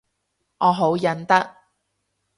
[0.57, 1.57] 我好忍得